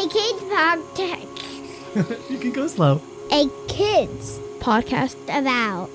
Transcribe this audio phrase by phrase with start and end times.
[0.00, 2.30] A kids podcast.
[2.30, 3.02] you can go slow.
[3.32, 5.90] A kids podcast about.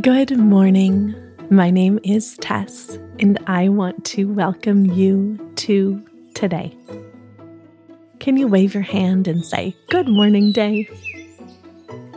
[0.00, 1.14] Good morning.
[1.50, 6.74] My name is Taes, and I want to welcome you to today.
[8.20, 10.88] Can you wave your hand and say, Good morning, day?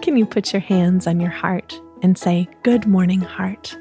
[0.02, 3.76] Can you put your hands on your heart and say, Good morning, heart?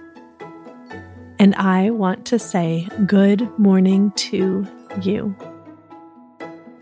[1.39, 4.67] And I want to say, Good morning to
[5.03, 5.37] you.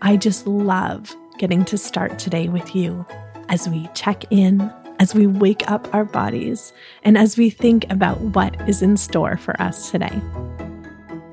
[0.01, 3.05] I just love getting to start today with you
[3.49, 6.71] as we check in as we wake up our bodies
[7.03, 10.21] and as we think about what is in store for us today.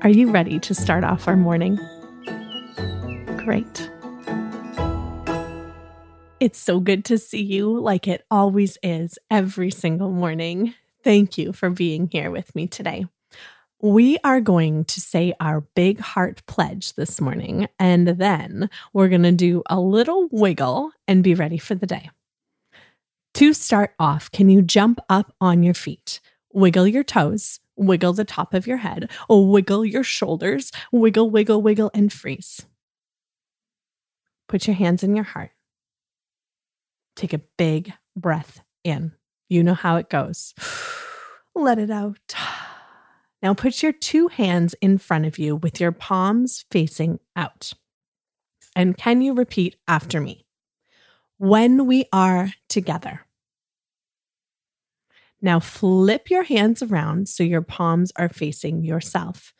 [0.01, 1.79] Are you ready to start off our morning?
[3.37, 3.89] Great.
[6.41, 10.73] It's so good to see you, like it always is every single morning.
[11.03, 13.05] Thank you for being here with me today.
[13.79, 19.21] We are going to say our big heart pledge this morning, and then we're going
[19.21, 22.09] to do a little wiggle and be ready for the day.
[23.35, 26.21] To start off, can you jump up on your feet?
[26.51, 31.91] Wiggle your toes, wiggle the top of your head, wiggle your shoulders, wiggle, wiggle, wiggle,
[31.93, 32.65] and freeze.
[34.49, 35.51] Put your hands in your heart.
[37.15, 39.13] Take a big breath in.
[39.49, 40.53] You know how it goes.
[41.55, 42.17] Let it out.
[43.43, 47.73] Now put your two hands in front of you with your palms facing out.
[48.75, 50.45] And can you repeat after me?
[51.41, 53.25] when we are together.
[55.41, 59.51] Now flip your hands around so your palms are facing yourself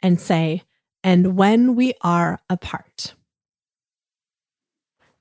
[0.00, 0.62] and say,
[1.02, 3.14] and when we are apart.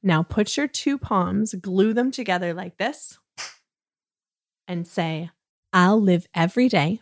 [0.03, 3.17] Now put your two palms, glue them together like this,
[4.67, 5.29] and say,
[5.71, 6.99] I'll live every day.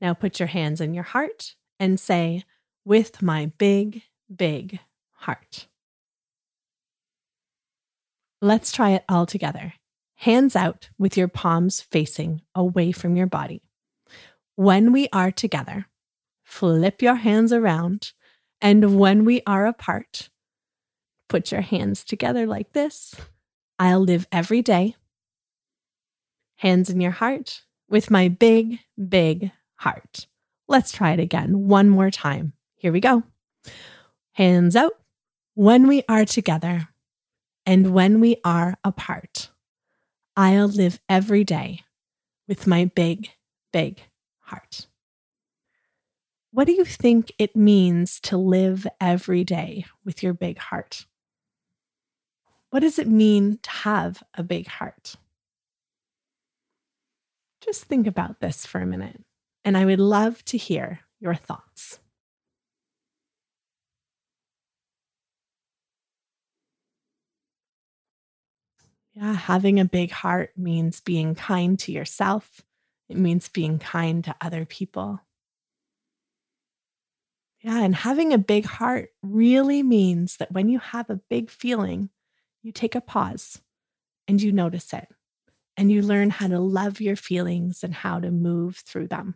[0.00, 2.42] Now put your hands in your heart and say,
[2.84, 4.02] with my big,
[4.34, 4.80] big
[5.12, 5.68] heart.
[8.40, 9.74] Let's try it all together.
[10.16, 13.62] Hands out with your palms facing away from your body.
[14.56, 15.86] When we are together,
[16.44, 18.12] flip your hands around.
[18.60, 20.30] And when we are apart,
[21.28, 23.14] put your hands together like this.
[23.78, 24.96] I'll live every day.
[26.56, 30.26] Hands in your heart with my big, big heart.
[30.66, 32.52] Let's try it again one more time.
[32.76, 33.22] Here we go.
[34.32, 34.92] Hands out
[35.54, 36.88] when we are together
[37.64, 39.50] and when we are apart.
[40.36, 41.82] I'll live every day
[42.46, 43.30] with my big,
[43.72, 44.00] big
[44.40, 44.86] heart.
[46.50, 51.06] What do you think it means to live every day with your big heart?
[52.70, 55.16] What does it mean to have a big heart?
[57.60, 59.22] Just think about this for a minute,
[59.64, 62.00] and I would love to hear your thoughts.
[69.14, 72.62] Yeah, having a big heart means being kind to yourself.
[73.08, 75.20] It means being kind to other people.
[77.60, 82.10] Yeah, and having a big heart really means that when you have a big feeling,
[82.62, 83.60] you take a pause
[84.26, 85.08] and you notice it
[85.76, 89.34] and you learn how to love your feelings and how to move through them.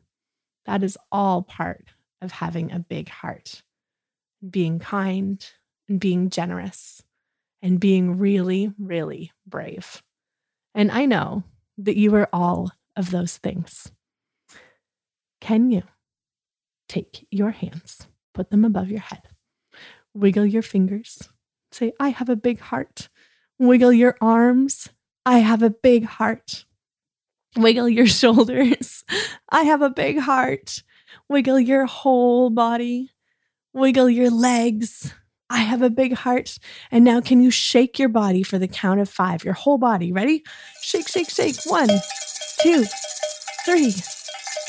[0.67, 1.87] That is all part
[2.21, 3.63] of having a big heart,
[4.49, 5.45] being kind
[5.89, 7.03] and being generous
[7.63, 10.03] and being really, really brave.
[10.75, 11.45] And I know
[11.79, 13.91] that you are all of those things.
[15.41, 15.83] Can you
[16.89, 19.23] take your hands, put them above your head,
[20.15, 21.29] wiggle your fingers,
[21.71, 23.09] say, I have a big heart,
[23.63, 24.89] wiggle your arms,
[25.25, 26.65] I have a big heart,
[27.57, 29.05] wiggle your shoulders,
[29.49, 30.83] I have a big heart,
[31.29, 33.11] wiggle your whole body,
[33.73, 35.15] wiggle your legs,
[35.49, 36.59] I have a big heart.
[36.91, 39.45] And now, can you shake your body for the count of five?
[39.45, 40.11] Your whole body.
[40.11, 40.45] Ready?
[40.81, 41.57] Shake, shake, shake.
[41.67, 41.91] One,
[42.63, 42.87] two,
[43.67, 43.93] three,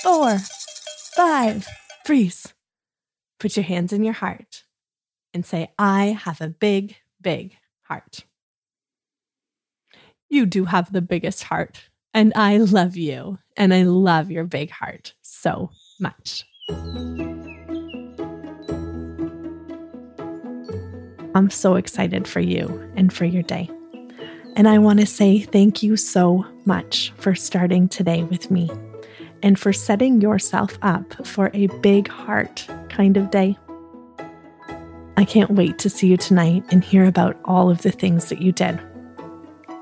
[0.02, 0.40] four,
[1.16, 1.66] five.
[2.06, 2.54] Freeze.
[3.40, 4.66] Put your hands in your heart
[5.34, 8.26] and say, I have a big, big heart.
[10.34, 11.80] You do have the biggest heart,
[12.12, 15.70] and I love you, and I love your big heart so
[16.00, 16.44] much.
[21.36, 23.70] I'm so excited for you and for your day.
[24.56, 28.72] And I want to say thank you so much for starting today with me
[29.44, 33.56] and for setting yourself up for a big heart kind of day.
[35.16, 38.42] I can't wait to see you tonight and hear about all of the things that
[38.42, 38.82] you did.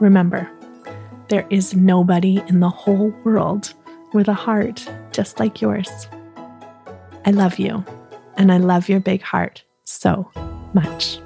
[0.01, 0.49] Remember,
[1.29, 3.73] There is nobody in the whole world
[4.13, 6.07] with a heart just like yours.
[7.23, 7.85] I love you,
[8.35, 10.29] and I love your big heart so
[10.73, 11.19] much.